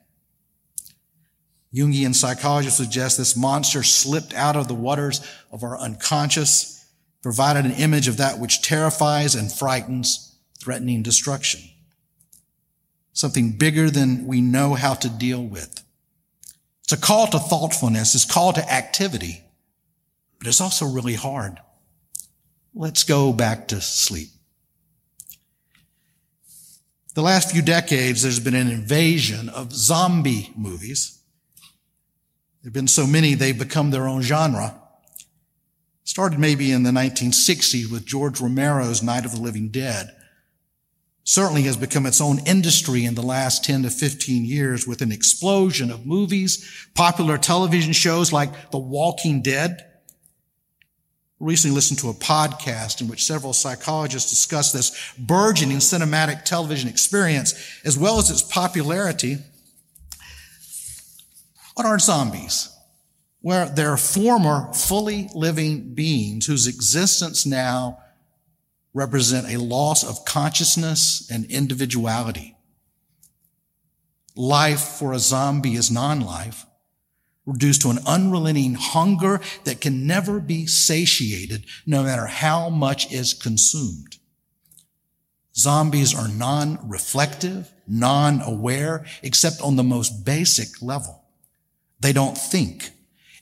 Jungian 1.74 2.14
psychologists 2.14 2.76
suggest 2.76 3.16
this 3.16 3.36
monster 3.36 3.82
slipped 3.82 4.34
out 4.34 4.56
of 4.56 4.68
the 4.68 4.74
waters 4.74 5.20
of 5.50 5.64
our 5.64 5.78
unconscious, 5.78 6.86
provided 7.22 7.64
an 7.64 7.72
image 7.72 8.06
of 8.06 8.18
that 8.18 8.38
which 8.38 8.62
terrifies 8.62 9.34
and 9.34 9.50
frightens, 9.50 10.36
threatening 10.60 11.02
destruction. 11.02 11.62
Something 13.12 13.52
bigger 13.52 13.90
than 13.90 14.26
we 14.26 14.40
know 14.40 14.74
how 14.74 14.94
to 14.94 15.08
deal 15.08 15.42
with. 15.42 15.83
It's 16.84 16.92
a 16.92 16.98
call 16.98 17.26
to 17.28 17.38
thoughtfulness. 17.38 18.14
It's 18.14 18.24
a 18.24 18.28
call 18.28 18.52
to 18.52 18.72
activity, 18.72 19.42
but 20.38 20.46
it's 20.46 20.60
also 20.60 20.86
really 20.86 21.14
hard. 21.14 21.58
Let's 22.74 23.04
go 23.04 23.32
back 23.32 23.68
to 23.68 23.80
sleep. 23.80 24.28
The 27.14 27.22
last 27.22 27.52
few 27.52 27.62
decades, 27.62 28.22
there's 28.22 28.40
been 28.40 28.56
an 28.56 28.70
invasion 28.70 29.48
of 29.48 29.72
zombie 29.72 30.52
movies. 30.56 31.20
There 32.62 32.68
have 32.68 32.74
been 32.74 32.88
so 32.88 33.06
many, 33.06 33.34
they've 33.34 33.58
become 33.58 33.90
their 33.90 34.08
own 34.08 34.20
genre. 34.20 34.74
Started 36.02 36.38
maybe 36.38 36.70
in 36.70 36.82
the 36.82 36.90
1960s 36.90 37.90
with 37.90 38.04
George 38.04 38.40
Romero's 38.40 39.02
Night 39.02 39.24
of 39.24 39.30
the 39.32 39.40
Living 39.40 39.68
Dead 39.68 40.14
certainly 41.24 41.62
has 41.62 41.76
become 41.76 42.04
its 42.04 42.20
own 42.20 42.38
industry 42.46 43.04
in 43.04 43.14
the 43.14 43.22
last 43.22 43.64
10 43.64 43.82
to 43.82 43.90
15 43.90 44.44
years 44.44 44.86
with 44.86 45.00
an 45.00 45.10
explosion 45.10 45.90
of 45.90 46.06
movies, 46.06 46.88
popular 46.94 47.38
television 47.38 47.94
shows 47.94 48.32
like 48.32 48.70
The 48.70 48.78
Walking 48.78 49.40
Dead. 49.40 49.90
Recently 51.40 51.74
listened 51.74 51.98
to 52.00 52.10
a 52.10 52.14
podcast 52.14 53.00
in 53.00 53.08
which 53.08 53.24
several 53.24 53.54
psychologists 53.54 54.30
discussed 54.30 54.74
this 54.74 55.12
burgeoning 55.18 55.78
cinematic 55.78 56.44
television 56.44 56.88
experience 56.88 57.54
as 57.84 57.98
well 57.98 58.18
as 58.18 58.30
its 58.30 58.42
popularity. 58.42 59.38
What 61.74 61.86
are 61.86 61.98
zombies? 61.98 62.70
Well, 63.42 63.70
they're 63.74 63.96
former 63.96 64.72
fully 64.72 65.28
living 65.34 65.94
beings 65.94 66.46
whose 66.46 66.66
existence 66.66 67.44
now 67.44 67.98
represent 68.94 69.52
a 69.52 69.60
loss 69.60 70.04
of 70.08 70.24
consciousness 70.24 71.28
and 71.30 71.44
individuality. 71.50 72.56
Life 74.36 74.80
for 74.80 75.12
a 75.12 75.18
zombie 75.18 75.74
is 75.74 75.90
non-life, 75.90 76.64
reduced 77.44 77.82
to 77.82 77.90
an 77.90 77.98
unrelenting 78.06 78.74
hunger 78.74 79.40
that 79.64 79.80
can 79.80 80.06
never 80.06 80.40
be 80.40 80.66
satiated 80.66 81.66
no 81.84 82.04
matter 82.04 82.26
how 82.26 82.70
much 82.70 83.12
is 83.12 83.34
consumed. 83.34 84.16
Zombies 85.56 86.14
are 86.14 86.28
non-reflective, 86.28 87.72
non-aware, 87.86 89.04
except 89.22 89.60
on 89.60 89.76
the 89.76 89.84
most 89.84 90.24
basic 90.24 90.82
level. 90.82 91.22
They 92.00 92.12
don't 92.12 92.36
think. 92.36 92.90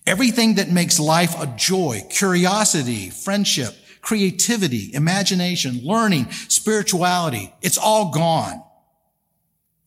Everything 0.06 0.56
that 0.56 0.70
makes 0.70 0.98
life 0.98 1.40
a 1.40 1.46
joy, 1.56 2.02
curiosity, 2.10 3.08
friendship, 3.08 3.74
creativity, 4.02 4.92
imagination, 4.92 5.80
learning, 5.82 6.30
spirituality. 6.48 7.54
It's 7.62 7.78
all 7.78 8.10
gone. 8.10 8.62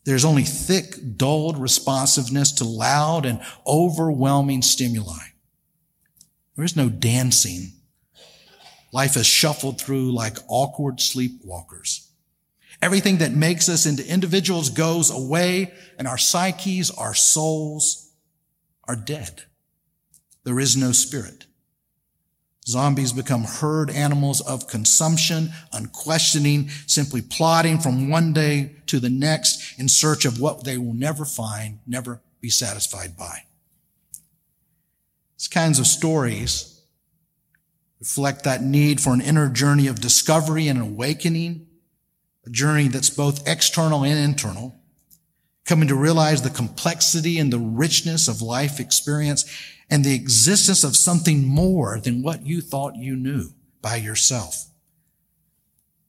There's 0.06 0.26
only 0.26 0.44
thick, 0.44 1.18
dulled 1.18 1.58
responsiveness 1.58 2.54
to 2.54 2.64
loud 2.64 3.26
and 3.26 3.42
overwhelming 3.68 4.62
stimuli. 4.62 5.26
There 6.56 6.66
is 6.66 6.76
no 6.76 6.90
dancing. 6.90 7.74
Life 8.94 9.18
is 9.18 9.28
shuffled 9.28 9.82
through 9.82 10.14
like 10.14 10.38
awkward 10.48 10.98
sleepwalkers. 10.98 12.08
Everything 12.82 13.18
that 13.18 13.34
makes 13.34 13.68
us 13.68 13.86
into 13.86 14.08
individuals 14.08 14.70
goes 14.70 15.10
away 15.10 15.74
and 15.98 16.08
our 16.08 16.18
psyches, 16.18 16.92
our 16.92 17.14
souls 17.14 18.12
are 18.88 18.96
dead. 18.96 19.44
There 20.44 20.60
is 20.60 20.78
no 20.78 20.92
spirit. 20.92 21.48
Zombies 22.68 23.14
become 23.14 23.44
herd 23.44 23.92
animals 23.92 24.42
of 24.42 24.68
consumption, 24.68 25.52
unquestioning, 25.72 26.70
simply 26.88 27.22
plodding 27.22 27.80
from 27.80 28.10
one 28.10 28.34
day 28.34 28.76
to 28.88 29.00
the 29.00 29.10
next 29.10 29.80
in 29.80 29.88
search 29.88 30.26
of 30.26 30.40
what 30.40 30.64
they 30.64 30.78
will 30.78 30.96
never 30.96 31.26
find, 31.26 31.80
never 31.86 32.22
be 32.42 32.50
satisfied 32.50 33.16
by. 33.16 33.44
These 35.38 35.48
kinds 35.48 35.78
of 35.78 35.86
stories 35.86 36.82
reflect 38.00 38.44
that 38.46 38.64
need 38.64 39.00
for 39.00 39.14
an 39.14 39.22
inner 39.22 39.50
journey 39.50 39.86
of 39.86 40.02
discovery 40.02 40.68
and 40.68 40.82
awakening, 40.82 41.68
a 42.48 42.50
journey 42.50 42.88
that's 42.88 43.12
both 43.12 43.48
external 43.48 44.04
and 44.04 44.18
internal, 44.18 44.76
coming 45.66 45.88
to 45.88 45.96
realize 45.96 46.42
the 46.42 46.50
complexity 46.50 47.38
and 47.38 47.54
the 47.54 47.60
richness 47.60 48.28
of 48.28 48.42
life 48.42 48.80
experience 48.80 49.46
and 49.90 50.04
the 50.04 50.16
existence 50.16 50.84
of 50.84 50.96
something 50.96 51.48
more 51.48 52.00
than 52.00 52.24
what 52.24 52.46
you 52.46 52.62
thought 52.62 52.96
you 52.96 53.16
knew 53.16 53.50
by 53.82 53.96
yourself. 53.96 54.66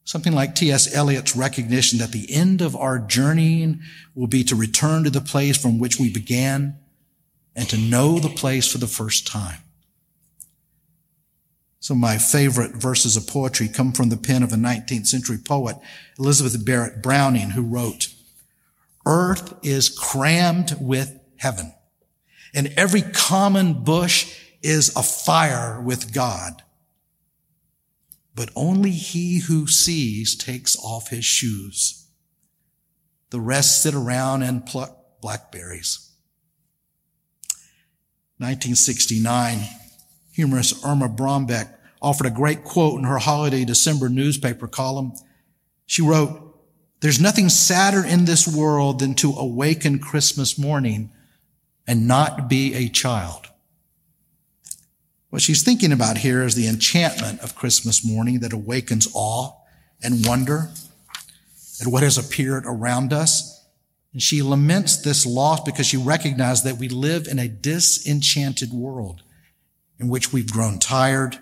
Something 0.05 0.33
like 0.33 0.55
T.S. 0.55 0.95
Eliot's 0.95 1.37
recognition 1.37 1.99
that 1.99 2.13
the 2.13 2.33
end 2.33 2.63
of 2.63 2.77
our 2.77 2.99
journeying 2.99 3.81
will 4.15 4.29
be 4.29 4.45
to 4.45 4.55
return 4.55 5.03
to 5.05 5.11
the 5.11 5.21
place 5.21 5.57
from 5.57 5.79
which 5.79 5.99
we 5.99 6.13
began 6.13 6.79
and 7.57 7.69
to 7.69 7.77
know 7.77 8.19
the 8.19 8.29
place 8.29 8.71
for 8.71 8.79
the 8.79 8.87
first 8.87 9.27
time. 9.27 9.59
Some 11.81 11.99
of 11.99 12.01
my 12.03 12.19
favorite 12.19 12.73
verses 12.73 13.17
of 13.17 13.27
poetry 13.27 13.69
come 13.69 13.93
from 13.93 14.09
the 14.09 14.17
pen 14.17 14.43
of 14.43 14.53
a 14.53 14.57
19th 14.57 15.07
century 15.07 15.39
poet, 15.39 15.77
Elizabeth 16.19 16.65
Barrett 16.65 17.03
Browning, 17.03 17.51
who 17.51 17.63
wrote, 17.63 18.09
Earth 19.07 19.55
is 19.63 19.89
crammed 19.89 20.77
with 20.81 21.19
heaven, 21.37 21.73
and 22.57 22.73
every 22.75 23.03
common 23.03 23.85
bush 23.85 24.35
is 24.63 24.97
afire 24.97 25.79
with 25.81 26.13
God. 26.13 26.63
But 28.35 28.51
only 28.57 28.91
he 28.91 29.41
who 29.41 29.67
sees 29.67 30.35
takes 30.35 30.75
off 30.77 31.11
his 31.11 31.25
shoes. 31.25 32.09
The 33.31 33.41
rest 33.41 33.83
sit 33.83 33.95
around 33.95 34.43
and 34.43 34.65
pluck 34.65 35.21
blackberries. 35.21 36.11
1969, 38.39 39.61
humorist 40.33 40.85
Erma 40.85 41.09
Bombeck 41.09 41.75
offered 42.01 42.27
a 42.27 42.31
great 42.31 42.65
quote 42.65 42.99
in 42.99 43.05
her 43.05 43.19
holiday 43.19 43.65
December 43.65 44.09
newspaper 44.09 44.67
column. 44.67 45.13
She 45.85 46.03
wrote, 46.03 46.59
There's 47.01 47.21
nothing 47.21 47.51
sadder 47.51 48.05
in 48.05 48.25
this 48.25 48.47
world 48.49 49.01
than 49.01 49.15
to 49.17 49.33
awaken 49.33 49.99
Christmas 49.99 50.59
morning 50.59 51.11
and 51.87 52.09
not 52.09 52.49
be 52.49 52.75
a 52.75 52.89
child. 52.89 53.49
What 55.31 55.43
she's 55.43 55.63
thinking 55.63 55.93
about 55.93 56.19
here 56.19 56.43
is 56.43 56.55
the 56.55 56.69
enchantment 56.69 57.41
of 57.41 57.55
Christmas 57.55 58.05
morning 58.05 58.41
that 58.41 58.53
awakens 58.53 59.09
awe 59.15 59.53
and 60.03 60.27
wonder 60.27 60.71
at 61.81 61.87
what 61.87 62.03
has 62.03 62.17
appeared 62.17 62.65
around 62.67 63.13
us. 63.13 63.65
And 64.13 64.23
she 64.23 64.41
laments 64.41 64.97
this 64.97 65.27
loss 65.27 65.61
because 65.61 65.87
she 65.87 65.97
recognizes 65.97 66.65
that 66.65 66.79
we 66.79 66.89
live 66.89 67.27
in 67.27 67.39
a 67.39 67.49
disenchanted 67.49 68.73
world 68.73 69.23
in 69.99 70.09
which 70.09 70.33
we've 70.33 70.51
grown 70.51 70.79
tired, 70.79 71.39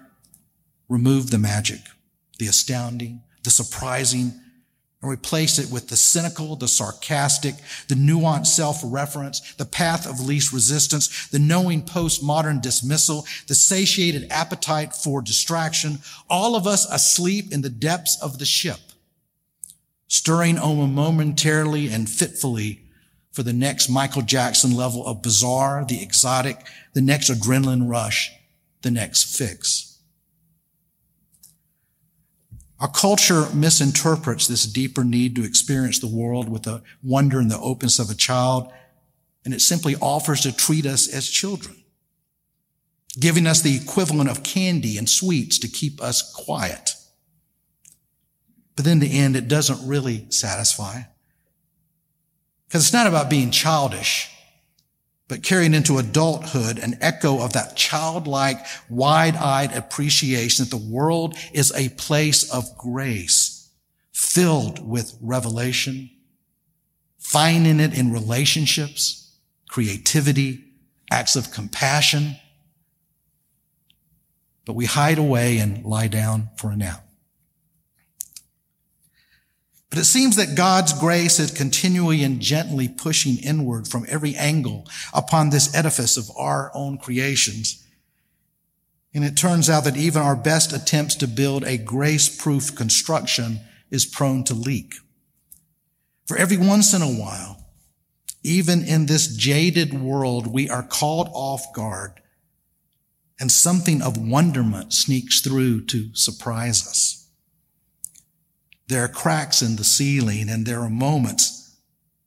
removed 0.88 1.30
the 1.30 1.38
magic, 1.38 1.80
the 2.38 2.46
astounding, 2.46 3.22
the 3.44 3.50
surprising, 3.50 4.32
and 5.04 5.12
replace 5.12 5.58
it 5.58 5.70
with 5.70 5.88
the 5.88 5.96
cynical, 5.96 6.56
the 6.56 6.66
sarcastic, 6.66 7.54
the 7.88 7.94
nuanced 7.94 8.46
self-reference, 8.46 9.54
the 9.56 9.64
path 9.66 10.06
of 10.06 10.24
least 10.24 10.52
resistance, 10.52 11.28
the 11.28 11.38
knowing 11.38 11.82
postmodern 11.82 12.62
dismissal, 12.62 13.26
the 13.46 13.54
satiated 13.54 14.26
appetite 14.30 14.94
for 14.94 15.20
distraction, 15.20 15.98
all 16.30 16.56
of 16.56 16.66
us 16.66 16.90
asleep 16.90 17.52
in 17.52 17.60
the 17.60 17.68
depths 17.68 18.20
of 18.22 18.38
the 18.38 18.46
ship, 18.46 18.78
stirring 20.08 20.58
only 20.58 20.86
momentarily 20.86 21.88
and 21.90 22.08
fitfully 22.08 22.80
for 23.30 23.42
the 23.42 23.52
next 23.52 23.90
Michael 23.90 24.22
Jackson 24.22 24.74
level 24.74 25.06
of 25.06 25.20
bizarre, 25.20 25.84
the 25.86 26.02
exotic, 26.02 26.66
the 26.94 27.02
next 27.02 27.30
adrenaline 27.30 27.90
rush, 27.90 28.32
the 28.80 28.90
next 28.90 29.36
fix. 29.36 29.93
Our 32.80 32.88
culture 32.88 33.46
misinterprets 33.54 34.46
this 34.46 34.66
deeper 34.66 35.04
need 35.04 35.36
to 35.36 35.44
experience 35.44 36.00
the 36.00 36.08
world 36.08 36.48
with 36.48 36.64
the 36.64 36.82
wonder 37.02 37.38
and 37.38 37.50
the 37.50 37.58
openness 37.58 37.98
of 37.98 38.10
a 38.10 38.14
child, 38.14 38.72
and 39.44 39.54
it 39.54 39.60
simply 39.60 39.94
offers 39.96 40.40
to 40.42 40.54
treat 40.54 40.84
us 40.84 41.06
as 41.06 41.28
children, 41.28 41.76
giving 43.18 43.46
us 43.46 43.60
the 43.60 43.76
equivalent 43.76 44.28
of 44.28 44.42
candy 44.42 44.98
and 44.98 45.08
sweets 45.08 45.58
to 45.58 45.68
keep 45.68 46.02
us 46.02 46.32
quiet. 46.32 46.96
But 48.76 48.88
in 48.88 48.98
the 48.98 49.18
end, 49.18 49.36
it 49.36 49.46
doesn't 49.46 49.86
really 49.86 50.26
satisfy. 50.30 51.02
Because 52.66 52.82
it's 52.82 52.92
not 52.92 53.06
about 53.06 53.30
being 53.30 53.52
childish 53.52 54.33
but 55.28 55.42
carrying 55.42 55.74
into 55.74 55.98
adulthood 55.98 56.78
an 56.78 56.98
echo 57.00 57.40
of 57.40 57.54
that 57.54 57.76
childlike, 57.76 58.58
wide-eyed 58.90 59.72
appreciation 59.72 60.64
that 60.64 60.70
the 60.70 60.92
world 60.92 61.34
is 61.52 61.72
a 61.72 61.88
place 61.90 62.50
of 62.52 62.76
grace 62.76 63.70
filled 64.12 64.86
with 64.86 65.16
revelation, 65.20 66.10
finding 67.18 67.80
it 67.80 67.96
in 67.96 68.12
relationships, 68.12 69.38
creativity, 69.68 70.64
acts 71.10 71.36
of 71.36 71.50
compassion. 71.50 72.36
But 74.66 74.74
we 74.74 74.86
hide 74.86 75.18
away 75.18 75.58
and 75.58 75.84
lie 75.84 76.08
down 76.08 76.50
for 76.56 76.70
a 76.70 76.76
nap. 76.76 77.06
But 79.94 80.00
it 80.00 80.06
seems 80.06 80.34
that 80.34 80.56
God's 80.56 80.92
grace 80.92 81.38
is 81.38 81.52
continually 81.52 82.24
and 82.24 82.40
gently 82.40 82.88
pushing 82.88 83.36
inward 83.36 83.86
from 83.86 84.04
every 84.08 84.34
angle 84.34 84.88
upon 85.12 85.50
this 85.50 85.72
edifice 85.72 86.16
of 86.16 86.36
our 86.36 86.72
own 86.74 86.98
creations. 86.98 87.86
And 89.14 89.24
it 89.24 89.36
turns 89.36 89.70
out 89.70 89.84
that 89.84 89.96
even 89.96 90.20
our 90.20 90.34
best 90.34 90.72
attempts 90.72 91.14
to 91.14 91.28
build 91.28 91.62
a 91.62 91.78
grace-proof 91.78 92.74
construction 92.74 93.60
is 93.88 94.04
prone 94.04 94.42
to 94.46 94.54
leak. 94.54 94.94
For 96.26 96.36
every 96.36 96.56
once 96.56 96.92
in 96.92 97.00
a 97.00 97.06
while, 97.06 97.64
even 98.42 98.82
in 98.82 99.06
this 99.06 99.28
jaded 99.28 99.94
world, 99.94 100.48
we 100.48 100.68
are 100.68 100.82
called 100.82 101.28
off 101.32 101.72
guard 101.72 102.20
and 103.38 103.52
something 103.52 104.02
of 104.02 104.18
wonderment 104.18 104.92
sneaks 104.92 105.40
through 105.40 105.84
to 105.84 106.12
surprise 106.14 106.84
us. 106.84 107.23
There 108.86 109.02
are 109.04 109.08
cracks 109.08 109.62
in 109.62 109.76
the 109.76 109.84
ceiling 109.84 110.50
and 110.50 110.66
there 110.66 110.80
are 110.80 110.90
moments, 110.90 111.76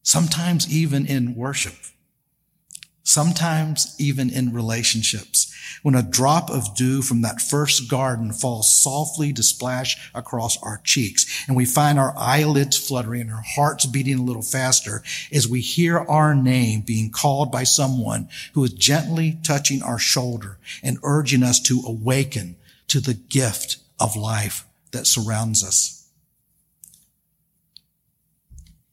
sometimes 0.01 0.73
even 0.73 1.05
in 1.05 1.35
worship, 1.35 1.75
sometimes 3.03 3.95
even 3.99 4.31
in 4.31 4.53
relationships, 4.53 5.53
when 5.83 5.93
a 5.93 6.01
drop 6.01 6.49
of 6.49 6.75
dew 6.75 7.03
from 7.03 7.21
that 7.21 7.41
first 7.41 7.89
garden 7.89 8.33
falls 8.33 8.75
softly 8.75 9.31
to 9.33 9.43
splash 9.43 10.11
across 10.15 10.61
our 10.63 10.81
cheeks 10.83 11.45
and 11.47 11.55
we 11.55 11.65
find 11.65 11.99
our 11.99 12.15
eyelids 12.17 12.75
fluttering 12.75 13.21
and 13.21 13.31
our 13.31 13.43
hearts 13.55 13.85
beating 13.85 14.17
a 14.17 14.23
little 14.23 14.41
faster 14.41 15.03
as 15.31 15.47
we 15.47 15.61
hear 15.61 15.99
our 15.99 16.33
name 16.33 16.81
being 16.81 17.11
called 17.11 17.51
by 17.51 17.63
someone 17.63 18.27
who 18.53 18.63
is 18.63 18.73
gently 18.73 19.37
touching 19.43 19.83
our 19.83 19.99
shoulder 19.99 20.57
and 20.81 20.97
urging 21.03 21.43
us 21.43 21.59
to 21.59 21.83
awaken 21.85 22.55
to 22.87 22.99
the 22.99 23.13
gift 23.13 23.77
of 23.99 24.15
life 24.15 24.65
that 24.91 25.05
surrounds 25.05 25.63
us. 25.63 25.96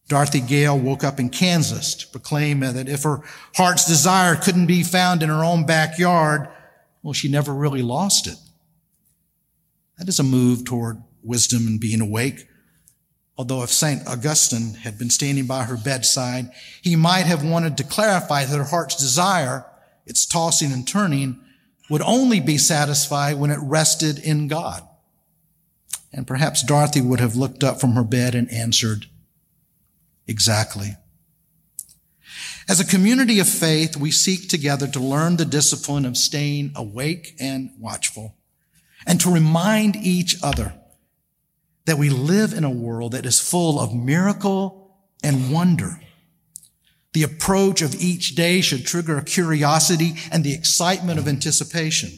Dorothy 0.08 0.40
Gale 0.40 0.78
woke 0.78 1.02
up 1.02 1.18
in 1.18 1.30
Kansas 1.30 1.94
to 1.94 2.08
proclaim 2.08 2.60
that 2.60 2.88
if 2.88 3.04
her 3.04 3.22
heart's 3.56 3.86
desire 3.86 4.36
couldn't 4.36 4.66
be 4.66 4.82
found 4.82 5.22
in 5.22 5.30
her 5.30 5.42
own 5.44 5.64
backyard, 5.64 6.48
well, 7.02 7.14
she 7.14 7.28
never 7.28 7.54
really 7.54 7.82
lost 7.82 8.26
it. 8.26 8.36
That 9.98 10.08
is 10.08 10.18
a 10.18 10.24
move 10.24 10.64
toward 10.64 11.02
wisdom 11.22 11.66
and 11.66 11.80
being 11.80 12.00
awake. 12.00 12.46
Although 13.36 13.62
if 13.62 13.70
St. 13.70 14.06
Augustine 14.06 14.74
had 14.74 14.98
been 14.98 15.10
standing 15.10 15.46
by 15.46 15.64
her 15.64 15.76
bedside, 15.76 16.50
he 16.82 16.96
might 16.96 17.26
have 17.26 17.44
wanted 17.44 17.76
to 17.78 17.84
clarify 17.84 18.44
that 18.44 18.56
her 18.56 18.64
heart's 18.64 18.96
desire, 18.96 19.66
its 20.06 20.26
tossing 20.26 20.72
and 20.72 20.86
turning, 20.86 21.40
would 21.90 22.02
only 22.02 22.40
be 22.40 22.58
satisfied 22.58 23.36
when 23.36 23.50
it 23.50 23.58
rested 23.60 24.18
in 24.18 24.48
God. 24.48 24.86
And 26.12 26.26
perhaps 26.26 26.62
Dorothy 26.62 27.00
would 27.00 27.20
have 27.20 27.36
looked 27.36 27.64
up 27.64 27.80
from 27.80 27.92
her 27.92 28.04
bed 28.04 28.34
and 28.34 28.50
answered, 28.52 29.06
exactly. 30.26 30.96
As 32.68 32.80
a 32.80 32.86
community 32.86 33.40
of 33.40 33.48
faith, 33.48 33.96
we 33.96 34.10
seek 34.10 34.48
together 34.48 34.86
to 34.88 35.00
learn 35.00 35.36
the 35.36 35.44
discipline 35.44 36.06
of 36.06 36.16
staying 36.16 36.72
awake 36.74 37.36
and 37.38 37.70
watchful 37.78 38.36
and 39.06 39.20
to 39.20 39.30
remind 39.30 39.96
each 39.96 40.36
other 40.42 40.74
that 41.84 41.98
we 41.98 42.08
live 42.08 42.54
in 42.54 42.64
a 42.64 42.70
world 42.70 43.12
that 43.12 43.26
is 43.26 43.38
full 43.38 43.78
of 43.78 43.94
miracle 43.94 44.96
and 45.22 45.52
wonder. 45.52 46.00
The 47.12 47.22
approach 47.22 47.82
of 47.82 47.94
each 47.94 48.34
day 48.34 48.60
should 48.60 48.86
trigger 48.86 49.20
curiosity 49.20 50.14
and 50.32 50.42
the 50.42 50.54
excitement 50.54 51.18
of 51.18 51.28
anticipation. 51.28 52.10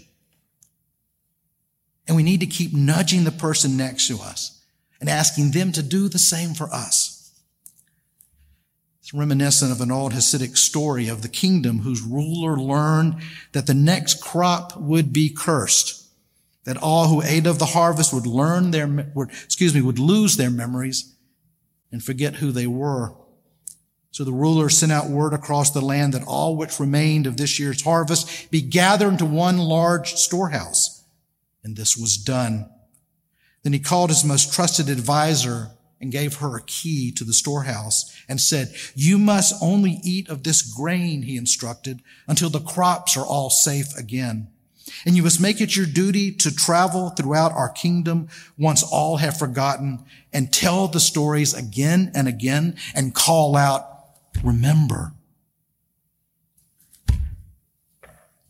And 2.06 2.16
we 2.16 2.22
need 2.22 2.40
to 2.40 2.46
keep 2.46 2.72
nudging 2.72 3.24
the 3.24 3.32
person 3.32 3.76
next 3.76 4.06
to 4.08 4.18
us 4.18 4.62
and 5.00 5.10
asking 5.10 5.50
them 5.50 5.72
to 5.72 5.82
do 5.82 6.08
the 6.08 6.18
same 6.18 6.54
for 6.54 6.72
us. 6.72 7.05
It's 9.06 9.14
reminiscent 9.14 9.70
of 9.70 9.80
an 9.80 9.92
old 9.92 10.14
Hasidic 10.14 10.56
story 10.56 11.06
of 11.06 11.22
the 11.22 11.28
kingdom 11.28 11.78
whose 11.78 12.02
ruler 12.02 12.56
learned 12.56 13.22
that 13.52 13.68
the 13.68 13.72
next 13.72 14.20
crop 14.20 14.76
would 14.76 15.12
be 15.12 15.30
cursed, 15.30 16.08
that 16.64 16.76
all 16.76 17.06
who 17.06 17.22
ate 17.22 17.46
of 17.46 17.60
the 17.60 17.66
harvest 17.66 18.12
would 18.12 18.26
learn 18.26 18.72
their, 18.72 18.88
would, 19.14 19.30
excuse 19.44 19.72
me, 19.72 19.80
would 19.80 20.00
lose 20.00 20.36
their 20.36 20.50
memories 20.50 21.14
and 21.92 22.02
forget 22.02 22.34
who 22.34 22.50
they 22.50 22.66
were. 22.66 23.14
So 24.10 24.24
the 24.24 24.32
ruler 24.32 24.68
sent 24.68 24.90
out 24.90 25.08
word 25.08 25.34
across 25.34 25.70
the 25.70 25.80
land 25.80 26.12
that 26.12 26.26
all 26.26 26.56
which 26.56 26.80
remained 26.80 27.28
of 27.28 27.36
this 27.36 27.60
year's 27.60 27.84
harvest 27.84 28.50
be 28.50 28.60
gathered 28.60 29.12
into 29.12 29.24
one 29.24 29.58
large 29.58 30.14
storehouse. 30.14 31.04
And 31.62 31.76
this 31.76 31.96
was 31.96 32.16
done. 32.16 32.68
Then 33.62 33.72
he 33.72 33.78
called 33.78 34.10
his 34.10 34.24
most 34.24 34.52
trusted 34.52 34.88
advisor 34.88 35.70
and 36.00 36.12
gave 36.12 36.36
her 36.36 36.56
a 36.56 36.62
key 36.62 37.10
to 37.12 37.24
the 37.24 37.32
storehouse 37.32 38.14
and 38.28 38.40
said, 38.40 38.74
you 38.94 39.18
must 39.18 39.54
only 39.62 39.98
eat 40.02 40.28
of 40.28 40.42
this 40.42 40.62
grain, 40.62 41.22
he 41.22 41.36
instructed, 41.36 42.02
until 42.26 42.50
the 42.50 42.60
crops 42.60 43.16
are 43.16 43.24
all 43.24 43.50
safe 43.50 43.96
again. 43.96 44.48
And 45.04 45.16
you 45.16 45.22
must 45.22 45.40
make 45.40 45.60
it 45.60 45.74
your 45.74 45.86
duty 45.86 46.32
to 46.32 46.54
travel 46.54 47.10
throughout 47.10 47.52
our 47.52 47.68
kingdom 47.68 48.28
once 48.56 48.82
all 48.82 49.16
have 49.16 49.36
forgotten 49.38 50.04
and 50.32 50.52
tell 50.52 50.86
the 50.86 51.00
stories 51.00 51.54
again 51.54 52.12
and 52.14 52.28
again 52.28 52.76
and 52.94 53.14
call 53.14 53.56
out, 53.56 53.84
remember. 54.44 55.12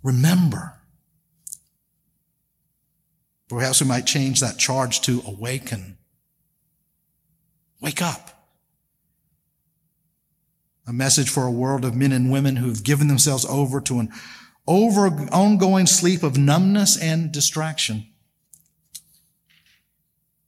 Remember. 0.02 0.74
Perhaps 3.48 3.80
we 3.80 3.86
might 3.86 4.06
change 4.06 4.40
that 4.40 4.58
charge 4.58 5.00
to 5.02 5.22
awaken. 5.26 5.96
Wake 7.86 8.02
up. 8.02 8.30
A 10.88 10.92
message 10.92 11.30
for 11.30 11.44
a 11.44 11.52
world 11.52 11.84
of 11.84 11.94
men 11.94 12.10
and 12.10 12.32
women 12.32 12.56
who 12.56 12.66
have 12.66 12.82
given 12.82 13.06
themselves 13.06 13.44
over 13.44 13.80
to 13.82 14.00
an 14.00 14.10
over 14.66 15.06
ongoing 15.30 15.86
sleep 15.86 16.24
of 16.24 16.36
numbness 16.36 17.00
and 17.00 17.30
distraction. 17.30 18.08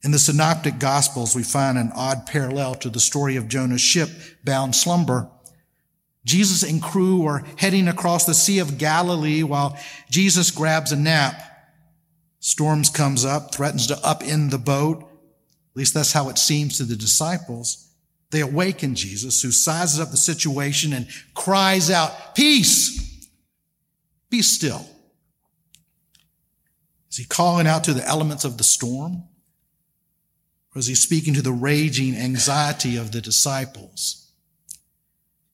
In 0.03 0.11
the 0.11 0.19
synoptic 0.19 0.79
gospels, 0.79 1.33
we 1.33 1.43
find 1.43 1.77
an 1.77 1.93
odd 1.95 2.25
parallel 2.25 2.75
to 2.75 2.89
the 2.89 2.99
story 2.99 3.37
of 3.37 3.47
Jonah's 3.47 3.79
ship 3.79 4.09
bound 4.43 4.75
slumber. 4.75 5.29
Jesus 6.25 6.61
and 6.61 6.83
crew 6.83 7.25
are 7.25 7.45
heading 7.55 7.87
across 7.87 8.25
the 8.25 8.33
Sea 8.33 8.59
of 8.59 8.77
Galilee 8.77 9.43
while 9.43 9.79
Jesus 10.09 10.51
grabs 10.51 10.91
a 10.91 10.97
nap. 10.97 11.41
Storms 12.41 12.89
comes 12.89 13.23
up, 13.23 13.55
threatens 13.55 13.87
to 13.87 13.95
upend 13.95 14.51
the 14.51 14.57
boat. 14.57 15.08
Least 15.79 15.93
that's 15.93 16.11
how 16.11 16.27
it 16.27 16.37
seems 16.37 16.77
to 16.77 16.83
the 16.83 16.97
disciples. 16.97 17.87
They 18.31 18.41
awaken 18.41 18.95
Jesus, 18.95 19.41
who 19.41 19.49
sizes 19.49 19.97
up 19.97 20.11
the 20.11 20.17
situation 20.17 20.91
and 20.91 21.07
cries 21.33 21.89
out, 21.89 22.35
peace, 22.35 23.29
be 24.29 24.41
still. 24.41 24.85
Is 27.09 27.15
he 27.15 27.23
calling 27.23 27.65
out 27.65 27.85
to 27.85 27.93
the 27.93 28.05
elements 28.05 28.43
of 28.43 28.57
the 28.57 28.63
storm? 28.65 29.23
Or 30.75 30.79
is 30.79 30.87
he 30.87 30.95
speaking 30.95 31.33
to 31.35 31.41
the 31.41 31.53
raging 31.53 32.13
anxiety 32.13 32.97
of 32.97 33.13
the 33.13 33.21
disciples? 33.21 34.33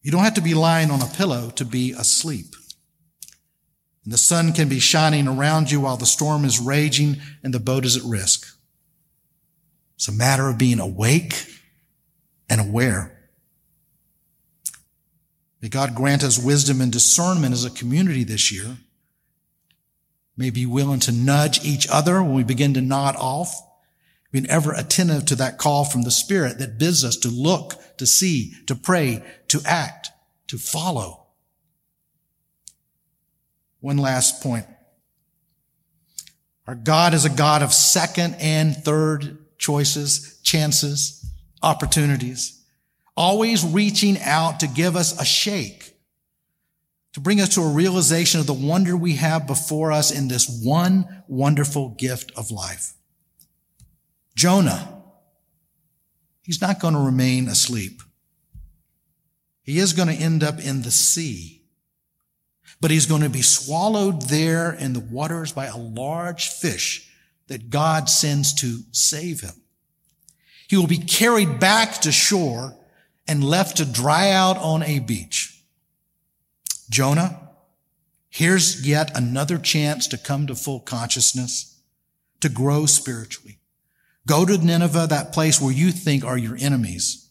You 0.02 0.10
don't 0.10 0.24
have 0.24 0.34
to 0.34 0.42
be 0.42 0.56
lying 0.56 0.90
on 0.90 1.04
a 1.04 1.14
pillow 1.16 1.52
to 1.52 1.66
be 1.66 1.92
asleep. 1.92 2.56
And 4.04 4.12
the 4.12 4.18
sun 4.18 4.54
can 4.54 4.70
be 4.70 4.80
shining 4.80 5.28
around 5.28 5.70
you 5.70 5.82
while 5.82 5.98
the 5.98 6.08
storm 6.08 6.46
is 6.46 6.60
raging 6.60 7.18
and 7.44 7.54
the 7.54 7.60
boat 7.60 7.86
is 7.86 7.96
at 7.96 8.04
risk. 8.04 8.55
It's 9.96 10.08
a 10.08 10.14
matter 10.14 10.50
of 10.50 10.58
being 10.58 10.80
awake 10.80 11.48
and 12.50 12.62
aware. 12.62 13.30
May 15.62 15.70
God 15.70 15.96
grant 15.96 16.24
us 16.24 16.38
wisdom 16.38 16.82
and 16.82 16.92
discernment 16.92 17.54
as 17.54 17.66
a 17.66 17.72
community 17.72 18.24
this 18.24 18.52
year. 18.52 18.78
May 20.38 20.50
be 20.50 20.66
willing 20.66 21.00
to 21.02 21.12
nudge 21.12 21.64
each 21.66 21.88
other 21.90 22.22
when 22.22 22.34
we 22.34 22.44
begin 22.44 22.74
to 22.74 22.82
nod 22.82 23.16
off. 23.16 23.56
Being 24.32 24.50
ever 24.50 24.74
attentive 24.74 25.26
to 25.28 25.36
that 25.38 25.58
call 25.58 25.86
from 25.86 26.02
the 26.02 26.12
Spirit 26.12 26.60
that 26.60 26.78
bids 26.78 27.06
us 27.06 27.16
to 27.18 27.30
look, 27.30 27.98
to 27.98 28.06
see, 28.06 28.54
to 28.68 28.76
pray, 28.76 29.24
to 29.48 29.62
act, 29.66 30.10
to 30.48 30.58
follow. 30.58 31.28
One 33.80 33.98
last 33.98 34.44
point. 34.44 34.66
Our 36.68 36.76
God 36.76 37.14
is 37.14 37.24
a 37.24 37.30
God 37.30 37.62
of 37.62 37.74
second 37.74 38.36
and 38.40 38.76
third 38.76 39.45
choices, 39.58 40.40
chances, 40.44 41.26
opportunities, 41.62 42.64
always 43.16 43.66
reaching 43.66 44.20
out 44.22 44.60
to 44.60 44.68
give 44.68 44.96
us 44.96 45.20
a 45.20 45.26
shake, 45.26 45.96
to 47.14 47.20
bring 47.20 47.40
us 47.40 47.56
to 47.56 47.62
a 47.62 47.72
realization 47.72 48.40
of 48.40 48.48
the 48.48 48.54
wonder 48.54 48.96
we 48.96 49.14
have 49.14 49.48
before 49.48 49.92
us 49.92 50.12
in 50.12 50.28
this 50.28 50.62
one 50.64 51.24
wonderful 51.28 51.90
gift 51.90 52.32
of 52.36 52.52
life. 52.52 52.94
Jonah, 54.36 55.02
he's 56.42 56.62
not 56.62 56.80
going 56.80 56.94
to 56.94 57.00
remain 57.00 57.48
asleep. 57.48 58.02
He 59.64 59.80
is 59.80 59.94
going 59.94 60.10
to 60.10 60.14
end 60.14 60.44
up 60.44 60.60
in 60.60 60.82
the 60.82 60.92
sea 60.92 61.56
but 62.82 62.92
he's 62.92 63.06
going 63.06 63.22
to 63.22 63.30
be 63.30 63.42
swallowed 63.42 64.24
there 64.24 64.72
in 64.72 64.94
the 64.94 65.00
waters 65.00 65.52
by 65.52 65.66
a 65.66 65.78
large 65.78 66.50
fish 66.50 67.10
that 67.48 67.70
God 67.70 68.10
sends 68.10 68.54
to 68.56 68.80
save 68.92 69.42
him. 69.42 69.62
He 70.68 70.78
will 70.78 70.88
be 70.88 70.98
carried 70.98 71.60
back 71.60 72.02
to 72.02 72.12
shore 72.12 72.76
and 73.28 73.44
left 73.44 73.78
to 73.78 73.86
dry 73.86 74.32
out 74.32 74.58
on 74.58 74.84
a 74.84 75.00
beach. 75.00 75.64
Jonah, 76.90 77.50
here's 78.30 78.88
yet 78.88 79.16
another 79.16 79.58
chance 79.58 80.08
to 80.08 80.18
come 80.18 80.48
to 80.48 80.56
full 80.56 80.80
consciousness, 80.80 81.80
to 82.42 82.50
grow 82.50 82.86
spiritually. 82.86 83.60
Go 84.28 84.46
to 84.46 84.58
Nineveh, 84.58 85.08
that 85.08 85.34
place 85.34 85.62
where 85.62 85.72
you 85.72 85.92
think 85.92 86.24
are 86.26 86.38
your 86.38 86.58
enemies, 86.60 87.30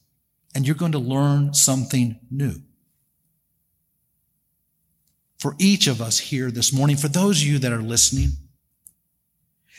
and 0.54 0.66
you're 0.66 0.76
going 0.76 0.92
to 0.92 0.98
learn 0.98 1.54
something 1.54 2.18
new 2.30 2.62
for 5.44 5.56
each 5.58 5.88
of 5.88 6.00
us 6.00 6.18
here 6.18 6.50
this 6.50 6.72
morning, 6.72 6.96
for 6.96 7.08
those 7.08 7.42
of 7.42 7.46
you 7.46 7.58
that 7.58 7.70
are 7.70 7.82
listening. 7.82 8.30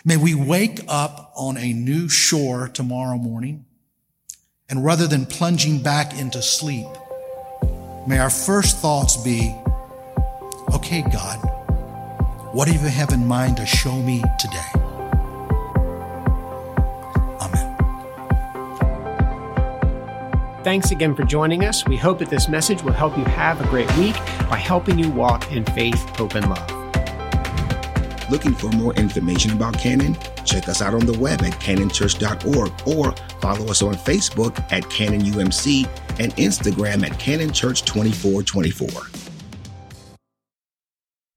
May 0.08 0.18
we 0.18 0.36
wake 0.36 0.82
up 0.88 1.34
on 1.36 1.58
a 1.58 1.74
new 1.74 2.08
shore 2.08 2.68
tomorrow 2.68 3.18
morning. 3.18 3.66
And 4.70 4.86
rather 4.86 5.08
than 5.08 5.26
plunging 5.26 5.82
back 5.82 6.20
into 6.20 6.44
sleep, 6.44 6.86
may 8.08 8.20
our 8.20 8.30
first 8.30 8.78
thoughts 8.78 9.18
be, 9.18 9.56
okay, 10.76 11.02
God, 11.12 11.38
what 12.54 12.68
do 12.68 12.74
you 12.74 12.78
have 12.78 13.10
in 13.14 13.26
mind 13.26 13.58
to 13.58 13.66
show 13.66 13.96
me 13.96 14.24
today? 14.38 14.72
Amen. 17.42 17.76
Thanks 20.64 20.92
again 20.92 21.16
for 21.16 21.24
joining 21.24 21.64
us. 21.64 21.84
We 21.88 21.98
hope 21.98 22.20
that 22.20 22.30
this 22.30 22.48
message 22.48 22.84
will 22.84 22.94
help 22.94 23.18
you 23.18 23.24
have 23.24 23.60
a 23.60 23.68
great 23.70 23.92
week 23.98 24.16
by 24.48 24.58
helping 24.58 25.00
you 25.00 25.10
walk 25.10 25.52
in 25.52 25.66
faith, 25.66 26.00
hope, 26.16 26.36
and 26.36 26.48
love. 26.48 26.85
Looking 28.30 28.54
for 28.56 28.70
more 28.72 28.94
information 28.96 29.52
about 29.52 29.78
Cannon? 29.78 30.18
Check 30.46 30.68
us 30.68 30.82
out 30.82 30.94
on 30.94 31.06
the 31.06 31.18
web 31.18 31.42
at 31.44 31.54
cannonchurch.org 31.54 32.88
or 32.88 33.16
follow 33.40 33.68
us 33.68 33.82
on 33.82 33.94
Facebook 33.96 34.60
at 34.72 34.84
CannonUMC 34.84 35.88
and 36.20 36.36
Instagram 36.36 37.06
at 37.06 37.14
CannonChurch2424. 37.20 39.25